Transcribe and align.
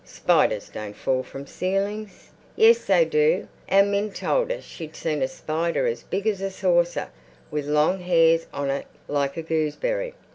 "Spiders 0.03 0.69
don't 0.73 0.95
fall 0.95 1.21
from 1.21 1.45
ceilings." 1.45 2.31
"Yes, 2.55 2.85
they 2.85 3.05
do. 3.05 3.47
Our 3.69 3.83
Min 3.83 4.09
told 4.11 4.51
us 4.51 4.63
she'd 4.63 4.95
seen 4.95 5.21
a 5.21 5.27
spider 5.27 5.85
as 5.85 6.01
big 6.01 6.25
as 6.25 6.41
a 6.41 6.49
saucer, 6.49 7.09
with 7.51 7.67
long 7.67 7.99
hairs 7.99 8.47
on 8.51 8.71
it 8.71 8.87
like 9.07 9.37
a 9.37 9.43
gooseberry." 9.43 10.15